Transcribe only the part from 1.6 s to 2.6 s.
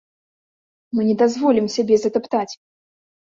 сябе затаптаць!